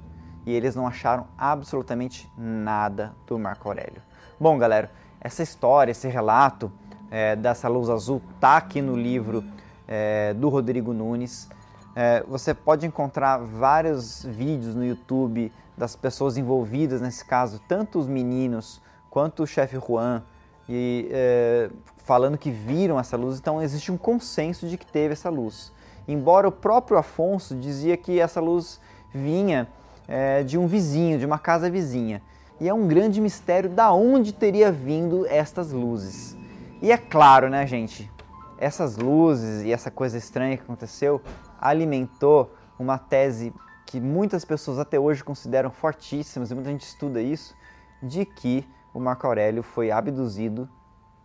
[0.44, 4.02] e eles não acharam absolutamente nada do Marco Aurélio.
[4.40, 6.72] Bom, galera, essa história, esse relato
[7.12, 9.44] é, dessa luz azul tá aqui no livro
[9.86, 11.48] é, do Rodrigo Nunes.
[11.94, 18.06] É, você pode encontrar vários vídeos no YouTube das pessoas envolvidas nesse caso, tanto os
[18.06, 20.22] meninos quanto o chefe Juan,
[20.68, 23.38] e é, falando que viram essa luz.
[23.38, 25.72] Então existe um consenso de que teve essa luz.
[26.08, 28.80] Embora o próprio Afonso dizia que essa luz
[29.12, 29.68] vinha
[30.08, 32.22] é, de um vizinho, de uma casa vizinha.
[32.60, 36.36] E é um grande mistério da onde teria vindo estas luzes.
[36.80, 38.10] E é claro, né, gente?
[38.58, 41.20] Essas luzes e essa coisa estranha que aconteceu
[41.62, 43.54] alimentou uma tese
[43.86, 47.54] que muitas pessoas até hoje consideram fortíssimas, e muita gente estuda isso,
[48.02, 50.68] de que o Marco Aurélio foi abduzido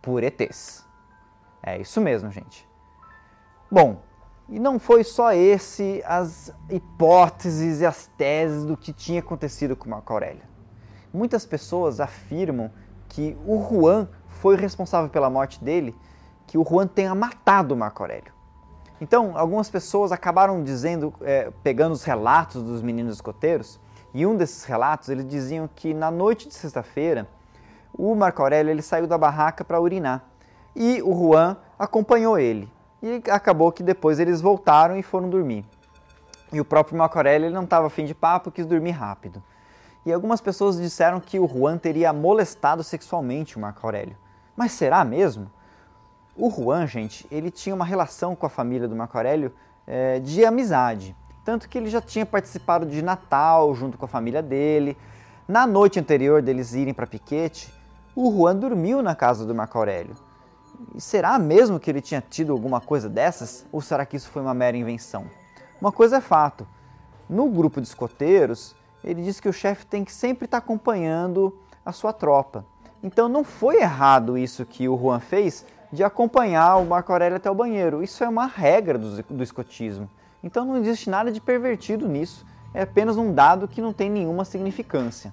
[0.00, 0.86] por ETs.
[1.62, 2.66] É isso mesmo, gente.
[3.70, 4.00] Bom,
[4.48, 9.90] e não foi só esse as hipóteses e as teses do que tinha acontecido com
[9.90, 10.42] Marco Aurélio.
[11.12, 12.70] Muitas pessoas afirmam
[13.08, 15.94] que o Juan foi responsável pela morte dele,
[16.46, 18.32] que o Juan tenha matado Marco Aurélio.
[19.00, 23.78] Então, algumas pessoas acabaram dizendo, é, pegando os relatos dos meninos escoteiros,
[24.12, 27.28] e um desses relatos eles diziam que na noite de sexta-feira
[27.92, 30.24] o Marco Aurélio ele saiu da barraca para urinar
[30.74, 32.70] e o Juan acompanhou ele.
[33.02, 35.64] E acabou que depois eles voltaram e foram dormir.
[36.52, 39.42] E o próprio Marco Aurélio ele não estava afim de papo, quis dormir rápido.
[40.06, 44.16] E algumas pessoas disseram que o Juan teria molestado sexualmente o Marco Aurélio.
[44.56, 45.50] Mas será mesmo?
[46.40, 49.52] O Juan, gente, ele tinha uma relação com a família do Marco Aurélio
[49.84, 51.16] é, de amizade.
[51.44, 54.96] Tanto que ele já tinha participado de Natal junto com a família dele.
[55.48, 57.74] Na noite anterior deles irem para Piquete,
[58.14, 60.14] o Juan dormiu na casa do Marco Aurélio.
[60.94, 63.66] E será mesmo que ele tinha tido alguma coisa dessas?
[63.72, 65.24] Ou será que isso foi uma mera invenção?
[65.80, 66.68] Uma coisa é fato:
[67.28, 71.90] no grupo de escoteiros, ele diz que o chefe tem que sempre estar acompanhando a
[71.90, 72.64] sua tropa.
[73.02, 77.50] Então não foi errado isso que o Juan fez de acompanhar o Marco Aurélio até
[77.50, 78.02] o banheiro.
[78.02, 80.08] Isso é uma regra do, do escotismo.
[80.42, 84.44] Então não existe nada de pervertido nisso, é apenas um dado que não tem nenhuma
[84.44, 85.32] significância.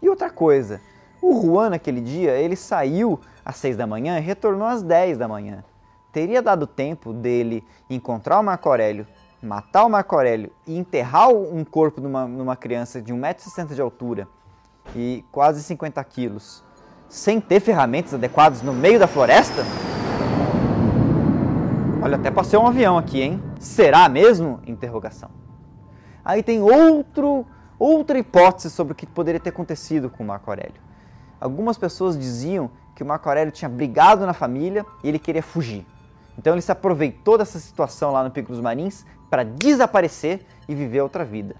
[0.00, 0.80] E outra coisa,
[1.20, 5.28] o Juan naquele dia, ele saiu às 6 da manhã e retornou às 10 da
[5.28, 5.64] manhã.
[6.12, 9.06] Teria dado tempo dele encontrar o Marco Aurélio,
[9.42, 14.28] matar o Marco Aurélio e enterrar um corpo numa, numa criança de 1,60m de altura
[14.94, 16.62] e quase 50 quilos
[17.12, 19.62] sem ter ferramentas adequadas no meio da floresta?
[22.00, 23.42] Olha, até passei um avião aqui, hein?
[23.60, 24.60] Será mesmo?
[24.66, 25.28] Interrogação.
[26.24, 27.44] Aí tem outro,
[27.78, 30.80] outra hipótese sobre o que poderia ter acontecido com o Marco Aurélio.
[31.38, 35.86] Algumas pessoas diziam que o Marco Aurélio tinha brigado na família e ele queria fugir.
[36.38, 41.02] Então ele se aproveitou dessa situação lá no Pico dos Marins para desaparecer e viver
[41.02, 41.56] outra vida.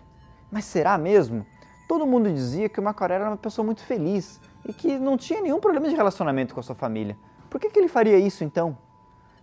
[0.51, 1.45] Mas será mesmo?
[1.87, 5.17] Todo mundo dizia que o Marco Aurélio era uma pessoa muito feliz, e que não
[5.17, 7.17] tinha nenhum problema de relacionamento com a sua família.
[7.51, 8.77] Por que, que ele faria isso então?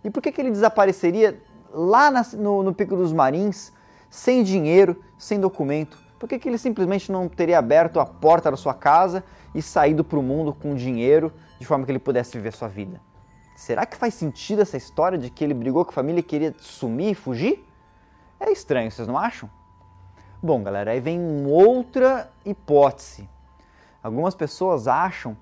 [0.02, 3.72] E por que, que ele desapareceria lá na, no, no Pico dos Marins,
[4.08, 5.98] sem dinheiro, sem documento?
[6.18, 9.22] Por que, que ele simplesmente não teria aberto a porta da sua casa
[9.54, 13.00] e saído para o mundo com dinheiro, de forma que ele pudesse viver sua vida?
[13.54, 16.54] Será que faz sentido essa história de que ele brigou com a família e queria
[16.58, 17.66] sumir e fugir?
[18.38, 19.50] É estranho, vocês não acham?
[20.42, 23.28] Bom, galera, aí vem outra hipótese
[24.02, 25.36] Algumas pessoas acham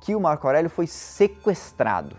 [0.00, 2.16] que o Marco Aurélio foi sequestrado.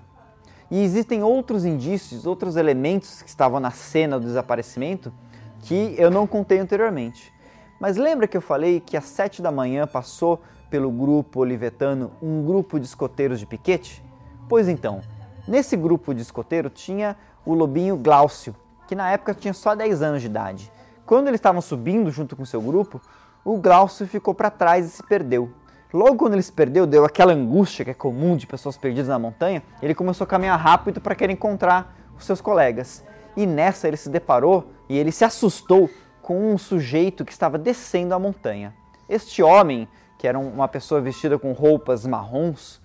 [0.69, 5.13] E existem outros indícios, outros elementos que estavam na cena do desaparecimento
[5.61, 7.33] que eu não contei anteriormente.
[7.79, 12.43] Mas lembra que eu falei que às sete da manhã passou pelo grupo olivetano um
[12.43, 14.03] grupo de escoteiros de piquete?
[14.49, 15.01] Pois então,
[15.47, 18.55] nesse grupo de escoteiro tinha o lobinho Glaucio,
[18.87, 20.71] que na época tinha só 10 anos de idade.
[21.05, 22.99] Quando eles estavam subindo junto com seu grupo,
[23.43, 25.51] o Glaucio ficou para trás e se perdeu.
[25.95, 29.17] Logo quando ele se perdeu, deu aquela angústia que é comum de pessoas perdidas na
[29.17, 33.01] montanha, ele começou a caminhar rápido para querer encontrar os seus colegas.
[33.33, 35.89] E nessa ele se deparou e ele se assustou
[36.21, 38.73] com um sujeito que estava descendo a montanha.
[39.07, 42.81] Este homem, que era uma pessoa vestida com roupas marrons,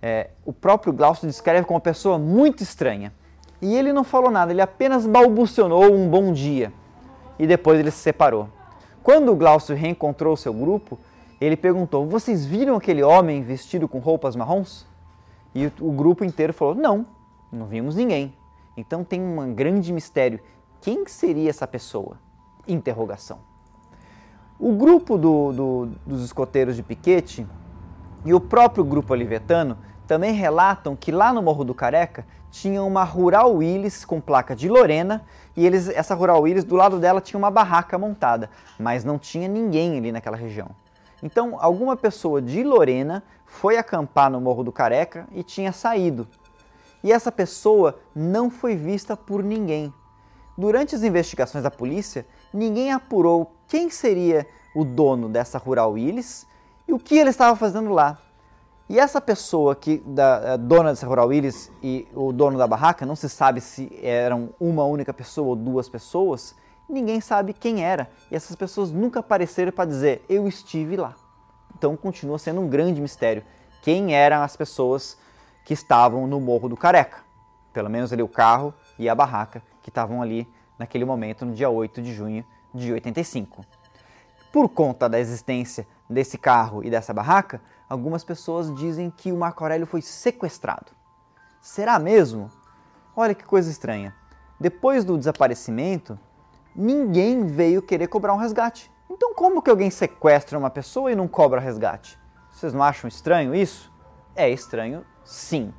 [0.00, 3.12] é, o próprio Glaucio descreve como uma pessoa muito estranha.
[3.60, 6.72] E ele não falou nada, ele apenas balbucionou um bom dia.
[7.38, 8.48] E depois ele se separou.
[9.02, 10.98] Quando o Glaucio reencontrou seu grupo,
[11.40, 14.86] ele perguntou: Vocês viram aquele homem vestido com roupas marrons?
[15.54, 17.06] E o, grupo inteiro falou: não,
[17.50, 18.34] não vimos ninguém.
[18.76, 20.40] Então tem um grande mistério.
[20.80, 22.18] Quem seria essa pessoa?
[22.66, 23.40] Interrogação.
[24.58, 27.46] O grupo do, do, dos escoteiros de piquete
[28.24, 33.04] e o próprio grupo olivetano também relatam que lá no Morro do Careca tinha uma
[33.04, 35.24] Rural Willis com placa de Lorena
[35.56, 39.46] e eles, essa Rural Willis, do lado dela tinha uma barraca montada, mas não tinha
[39.48, 40.70] ninguém ali naquela região.
[41.22, 46.28] Então, alguma pessoa de Lorena foi acampar no Morro do Careca e tinha saído.
[47.02, 49.92] E essa pessoa não foi vista por ninguém.
[50.56, 56.46] Durante as investigações da polícia, ninguém apurou quem seria o dono dessa Rural Willis
[56.86, 58.18] e o que ele estava fazendo lá.
[58.88, 63.14] E essa pessoa que da dona dessa Rural Willis e o dono da barraca, não
[63.14, 66.54] se sabe se eram uma única pessoa ou duas pessoas,
[66.88, 68.10] ninguém sabe quem era.
[68.30, 71.14] E essas pessoas nunca apareceram para dizer eu estive lá.
[71.76, 73.44] Então continua sendo um grande mistério
[73.82, 75.18] quem eram as pessoas
[75.64, 77.18] que estavam no Morro do Careca.
[77.72, 80.48] Pelo menos ali o carro e a barraca que estavam ali
[80.78, 83.64] naquele momento, no dia 8 de junho de 85.
[84.52, 89.62] Por conta da existência desse carro e dessa barraca, algumas pessoas dizem que o Marco
[89.62, 90.92] Aurélio foi sequestrado.
[91.60, 92.50] Será mesmo?
[93.14, 94.14] Olha que coisa estranha.
[94.58, 96.18] Depois do desaparecimento,
[96.78, 98.88] ninguém veio querer cobrar um resgate.
[99.10, 102.16] Então, como que alguém sequestra uma pessoa e não cobra resgate?
[102.52, 103.92] Vocês não acham estranho isso?
[104.36, 105.74] É estranho, sim.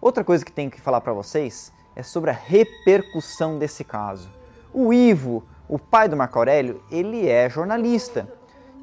[0.00, 4.30] Outra coisa que tenho que falar para vocês é sobre a repercussão desse caso.
[4.72, 8.28] O Ivo, o pai do Marco Aurélio, ele é jornalista.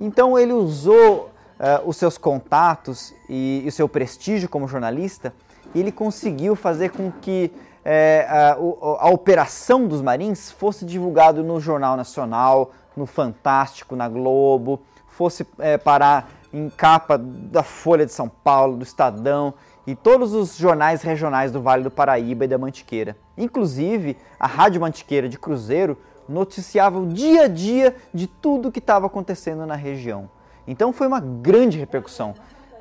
[0.02, 5.34] Então ele usou uh, os seus contatos e, e, o seu prestígio como jornalista,
[5.76, 7.52] e ele conseguiu fazer com que
[7.90, 14.80] uh, a, a, operação dos Marins fosse divulgado no Jornal Nacional, no Fantástico, na Globo,
[15.08, 19.54] fosse uh, parar em capa da Folha de São Paulo, do Estadão
[19.88, 23.18] e todos os jornais regionais do Vale do Paraíba e da Mantiqueira.
[23.38, 25.98] Inclusive, a Rádio Mantiqueira de Cruzeiro
[26.28, 30.30] noticiava o dia a dia de tudo que estava acontecendo na região.
[30.68, 32.36] Então foi uma grande repercussão.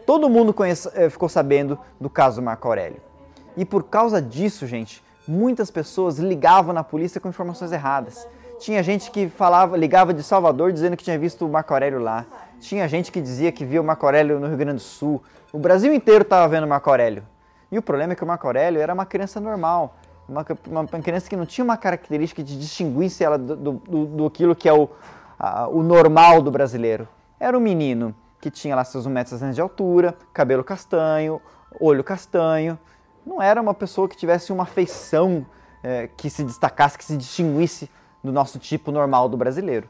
[0.07, 3.08] Todo mundo conhece, eh, ficou sabendo do caso Marco Aurélio.
[3.59, 8.25] E por causa disso, gente, muitas pessoas ligavam na polícia com informações erradas.
[8.61, 12.25] Tinha gente que falava, ligava de Salvador dizendo que tinha visto o Marco Aurélio lá.
[12.61, 15.21] Tinha gente que dizia que via o Marco Aurélio no Rio Grande do Sul.
[15.53, 17.25] O Brasil inteiro estava vendo o Marco Aurélio.
[17.71, 19.97] E o problema é que o Marco Aurélio era uma criança normal,
[20.29, 24.27] uma, uma, criança que não tinha uma característica de distinguisse ela do, do, do, do
[24.27, 24.89] aquilo que é o,
[25.37, 27.09] a, o normal do brasileiro.
[27.41, 31.43] Era um menino que tinha lá seus 1,60m de altura, cabelo castanho,
[31.81, 32.79] olho castanho.
[33.29, 35.45] Não era uma pessoa que tivesse uma feição
[35.83, 37.91] é, que se destacasse, que se distinguisse
[38.25, 39.87] do nosso tipo normal do brasileiro.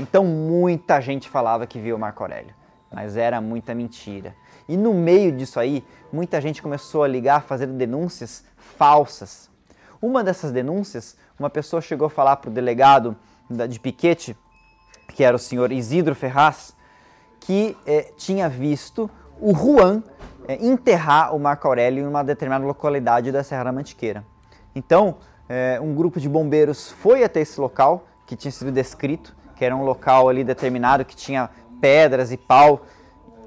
[0.00, 2.54] Então muita gente falava que via o Marco Aurélio,
[2.90, 4.34] mas era muita mentira.
[4.66, 9.50] E no meio disso aí, muita gente começou a ligar, fazendo denúncias falsas.
[10.00, 13.14] Uma dessas denúncias, uma pessoa chegou a falar para o delegado
[13.68, 14.34] de Piquete,
[15.08, 16.74] que era o senhor Isidro Ferraz,
[17.38, 20.02] que eh, tinha visto o Juan
[20.48, 24.24] eh, enterrar o Marco Aurélio em uma determinada localidade da Serra da Mantiqueira.
[24.74, 29.64] Então, eh, um grupo de bombeiros foi até esse local, que tinha sido descrito, que
[29.64, 31.48] era um local ali determinado que tinha
[31.80, 32.82] pedras e pau,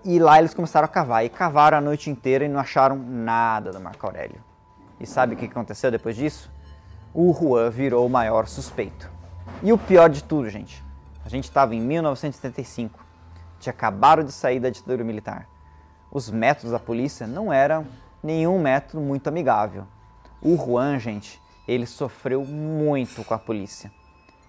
[0.05, 1.25] e lá eles começaram a cavar.
[1.25, 4.41] E cavaram a noite inteira e não acharam nada do Marco Aurélio.
[4.99, 6.51] E sabe o que aconteceu depois disso?
[7.13, 9.11] O Juan virou o maior suspeito.
[9.61, 10.83] E o pior de tudo, gente,
[11.25, 13.11] a gente estava em 1975
[13.61, 15.47] tinha acabado de sair da ditadura militar.
[16.11, 17.87] Os métodos da polícia não eram
[18.21, 19.85] nenhum método muito amigável.
[20.41, 23.91] O Juan, gente, ele sofreu muito com a polícia.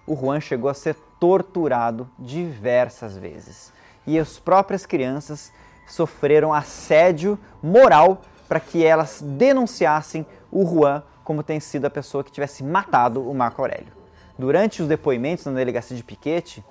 [0.05, 3.71] O Juan chegou a ser torturado diversas vezes.
[4.05, 5.53] E as próprias crianças
[5.87, 12.31] sofreram assédio moral para que elas denunciassem o Juan como tem sido a pessoa que
[12.31, 13.93] tivesse matado o Marco Aurélio.
[14.37, 16.63] Durante os depoimentos na delegacia de Piquete,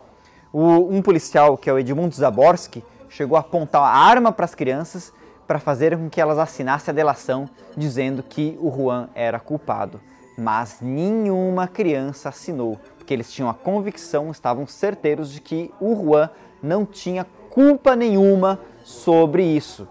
[0.53, 5.13] um policial, que é o Edmundo Zaborski, chegou a apontar a arma para as crianças
[5.47, 10.01] para fazer com que elas assinassem a delação dizendo que o Juan era culpado.
[10.37, 16.31] Mas nenhuma criança assinou, porque eles tinham a convicção, estavam certeiros de que o Juan
[16.63, 19.87] não tinha culpa nenhuma sobre isso,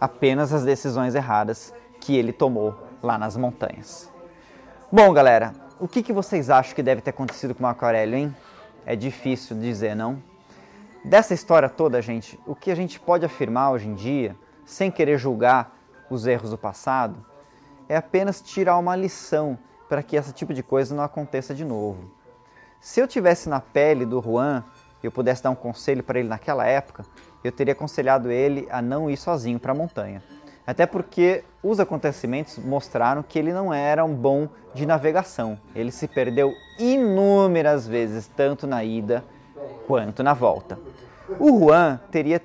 [0.00, 4.08] apenas as decisões erradas que ele tomou lá nas montanhas.
[4.90, 8.36] Bom, galera, o que, que vocês acham que deve ter acontecido com Marco Aurélio, hein?
[8.86, 10.22] É difícil dizer, não?
[11.04, 15.18] Dessa história toda, gente, o que a gente pode afirmar hoje em dia, sem querer
[15.18, 15.76] julgar
[16.08, 17.26] os erros do passado,
[17.88, 22.08] é apenas tirar uma lição para que esse tipo de coisa não aconteça de novo.
[22.80, 24.62] Se eu tivesse na pele do Juan
[25.02, 27.04] e eu pudesse dar um conselho para ele naquela época,
[27.42, 30.22] eu teria aconselhado ele a não ir sozinho para a montanha.
[30.64, 35.58] Até porque os acontecimentos mostraram que ele não era um bom de navegação.
[35.74, 39.24] Ele se perdeu inúmeras vezes, tanto na ida
[39.86, 40.78] quanto na volta.
[41.38, 42.40] O Juan teria,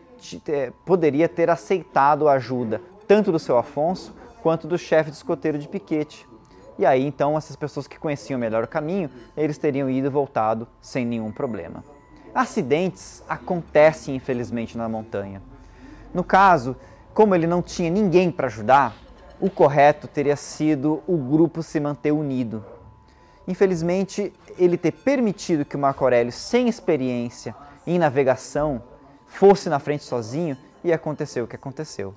[0.86, 5.68] poderia ter aceitado a ajuda tanto do seu Afonso quanto do chefe de escoteiro de
[5.68, 6.28] piquete.
[6.78, 10.68] E aí então essas pessoas que conheciam melhor o caminho, eles teriam ido e voltado
[10.82, 11.84] sem nenhum problema.
[12.34, 15.42] Acidentes acontecem infelizmente na montanha.
[16.14, 16.76] No caso,
[17.14, 18.96] como ele não tinha ninguém para ajudar,
[19.40, 22.64] o correto teria sido o grupo se manter unido.
[23.48, 28.84] Infelizmente, ele ter permitido que o Marco Aurélio, sem experiência em navegação,
[29.28, 32.14] fosse na frente sozinho e aconteceu o que aconteceu.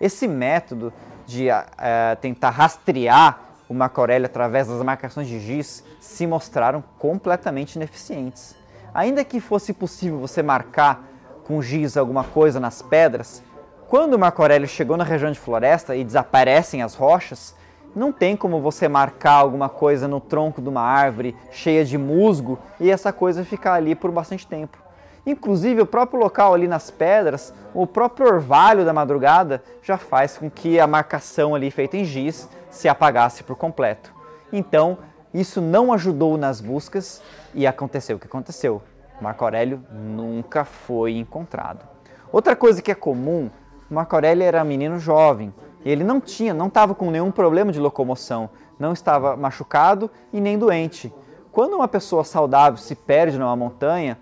[0.00, 0.92] Esse método
[1.26, 7.76] de uh, tentar rastrear o Marco Aurélio através das marcações de giz se mostraram completamente
[7.76, 8.56] ineficientes.
[8.92, 11.08] Ainda que fosse possível você marcar
[11.44, 13.42] com giz alguma coisa nas pedras,
[13.88, 17.54] quando Marco Aurélio chegou na região de floresta e desaparecem as rochas,
[17.94, 22.58] não tem como você marcar alguma coisa no tronco de uma árvore cheia de musgo
[22.80, 24.78] e essa coisa ficar ali por bastante tempo.
[25.24, 30.50] Inclusive, o próprio local ali nas pedras, o próprio orvalho da madrugada já faz com
[30.50, 34.12] que a marcação ali feita em giz se apagasse por completo.
[34.52, 34.98] Então,
[35.32, 37.22] isso não ajudou nas buscas
[37.54, 38.82] e aconteceu o que aconteceu.
[39.20, 41.86] Marco Aurélio nunca foi encontrado.
[42.32, 43.48] Outra coisa que é comum
[43.92, 45.52] Marco Aurélio era menino jovem.
[45.84, 50.58] Ele não tinha, não estava com nenhum problema de locomoção, não estava machucado e nem
[50.58, 51.12] doente.
[51.50, 54.16] Quando uma pessoa saudável se perde numa montanha,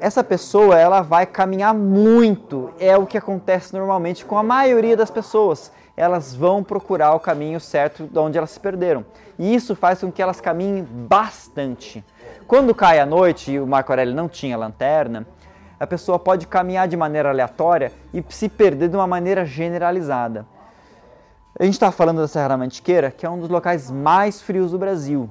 [0.00, 2.70] essa pessoa ela vai caminhar muito.
[2.78, 5.72] É o que acontece normalmente com a maioria das pessoas.
[5.96, 9.04] Elas vão procurar o caminho certo de onde elas se perderam.
[9.38, 12.04] E isso faz com que elas caminhem bastante.
[12.46, 15.26] Quando cai a noite e o Marco Aurélio não tinha lanterna,
[15.78, 20.46] a pessoa pode caminhar de maneira aleatória e se perder de uma maneira generalizada.
[21.56, 24.72] A gente está falando da Serra da Mantiqueira, que é um dos locais mais frios
[24.72, 25.30] do Brasil.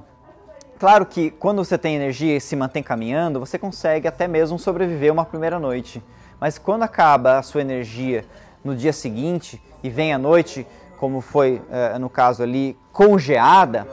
[0.79, 5.11] Claro que quando você tem energia e se mantém caminhando, você consegue até mesmo sobreviver
[5.11, 6.01] uma primeira noite.
[6.39, 8.23] Mas quando acaba a sua energia
[8.63, 10.65] no dia seguinte e vem a noite,
[10.97, 13.85] como foi eh, no caso ali, congeada,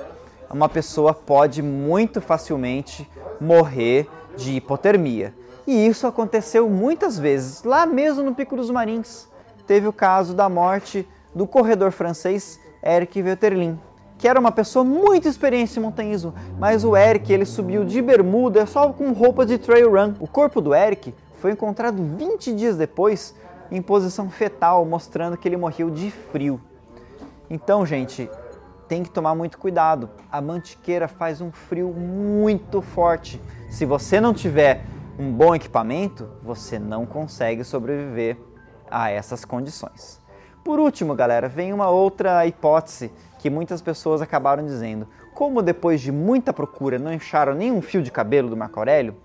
[0.49, 3.11] uma pessoa pode muito facilmente
[3.41, 5.35] morrer de hipotermia.
[5.67, 9.29] E isso aconteceu muitas vezes, lá mesmo no Pico dos Marins.
[9.67, 13.79] Teve o caso da morte do corredor francês Eric Vetterlin,
[14.19, 18.67] que era uma pessoa muito experiente em montanhismo, mas o Eric ele subiu de bermuda
[18.67, 20.15] só com roupas de trail run.
[20.21, 23.35] O corpo do Eric foi encontrado 20 dias depois
[23.71, 26.61] em posição fetal, mostrando que ele morreu de frio.
[27.49, 28.29] Então, gente,
[28.87, 30.11] tem que tomar muito cuidado.
[30.31, 33.41] A mantiqueira faz um frio muito forte.
[33.71, 34.85] Se você não tiver
[35.19, 38.37] um bom equipamento, você não consegue sobreviver
[38.91, 40.20] a essas condições.
[40.71, 43.11] Por último, galera, vem uma outra hipótese
[43.41, 45.09] que muitas pessoas acabaram dizendo.
[45.35, 49.17] Como depois de muita procura não acharam nenhum fio de cabelo do Marco Aurélio,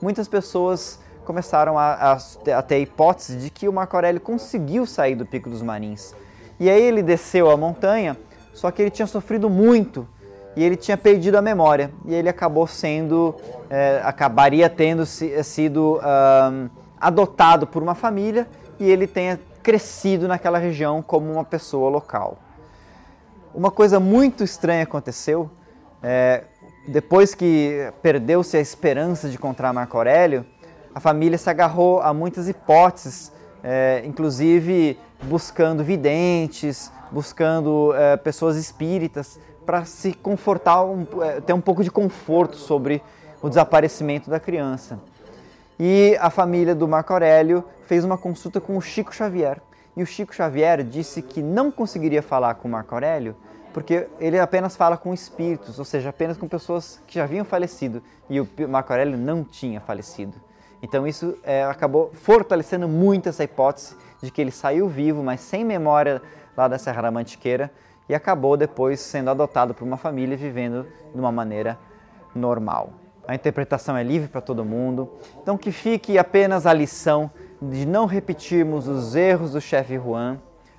[0.00, 2.12] muitas pessoas começaram a, a,
[2.56, 6.14] a ter a hipótese de que o Marco Aurélio conseguiu sair do Pico dos Marins.
[6.58, 8.16] E aí ele desceu a montanha,
[8.54, 10.08] só que ele tinha sofrido muito
[10.56, 13.34] e ele tinha perdido a memória e ele acabou sendo,
[13.68, 18.48] é, acabaria tendo sido um, adotado por uma família
[18.80, 22.38] e ele tenha crescido naquela região como uma pessoa local.
[23.52, 25.50] Uma coisa muito estranha aconteceu
[26.02, 26.44] é,
[26.86, 30.44] depois que perdeu-se a esperança de encontrar Marco Aurélio,
[30.94, 39.40] a família se agarrou a muitas hipóteses, é, inclusive buscando videntes, buscando é, pessoas espíritas
[39.64, 43.02] para se confortar, um, é, ter um pouco de conforto sobre
[43.40, 45.00] o desaparecimento da criança.
[45.78, 49.60] E a família do Marco Aurélio fez uma consulta com o Chico Xavier.
[49.96, 53.36] E o Chico Xavier disse que não conseguiria falar com o Marco Aurélio
[53.74, 58.00] porque ele apenas fala com espíritos, ou seja, apenas com pessoas que já haviam falecido.
[58.30, 60.40] E o Marco Aurélio não tinha falecido.
[60.80, 65.64] Então isso é, acabou fortalecendo muito essa hipótese de que ele saiu vivo, mas sem
[65.64, 66.22] memória
[66.56, 67.68] lá da Serra da Mantiqueira,
[68.08, 71.76] e acabou depois sendo adotado por uma família vivendo de uma maneira
[72.32, 72.92] normal.
[73.26, 75.10] A interpretação é livre para todo mundo,
[75.42, 80.38] então que fique apenas a lição de não repetirmos os erros do chefe Juan,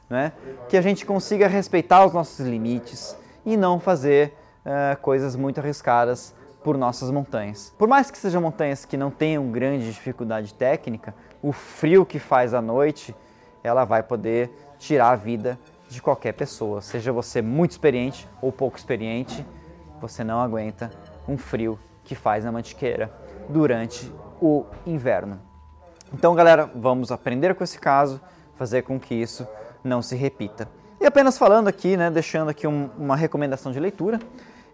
[0.09, 0.31] né?
[0.69, 4.33] que a gente consiga respeitar os nossos limites e não fazer
[4.65, 7.73] uh, coisas muito arriscadas por nossas montanhas.
[7.77, 12.53] Por mais que sejam montanhas que não tenham grande dificuldade técnica, o frio que faz
[12.53, 13.15] à noite,
[13.63, 18.77] ela vai poder tirar a vida de qualquer pessoa, seja você muito experiente ou pouco
[18.77, 19.45] experiente,
[20.01, 20.91] você não aguenta
[21.27, 23.11] um frio que faz na mantiqueira
[23.49, 24.09] durante
[24.41, 25.39] o inverno.
[26.13, 28.21] Então, galera, vamos aprender com esse caso,
[28.55, 29.45] fazer com que isso
[29.83, 30.69] não se repita.
[31.01, 34.19] E apenas falando aqui, né, deixando aqui um, uma recomendação de leitura.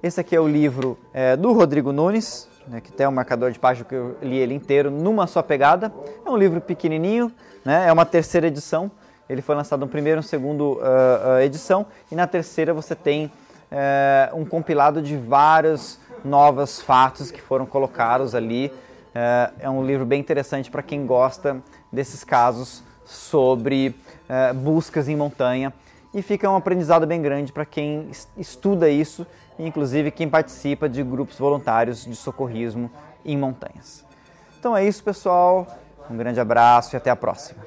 [0.03, 3.59] Esse aqui é o livro é, do Rodrigo Nunes, né, que tem um marcador de
[3.59, 5.91] página que eu li ele inteiro numa só pegada.
[6.25, 7.31] É um livro pequenininho,
[7.65, 8.91] né, é uma terceira edição.
[9.29, 13.31] Ele foi lançado no primeiro no segundo uh, uh, edição e na terceira você tem
[13.71, 18.71] uh, um compilado de vários novos fatos que foram colocados ali.
[19.59, 21.61] é um livro bem interessante para quem gosta
[21.91, 23.95] desses casos sobre
[24.63, 25.73] buscas em montanha
[26.13, 29.25] e fica um aprendizado bem grande para quem estuda isso
[29.59, 32.89] inclusive quem participa de grupos voluntários de socorrismo
[33.25, 34.05] em montanhas.
[34.59, 35.67] Então é isso, pessoal.
[36.09, 37.61] Um grande abraço e até a próxima.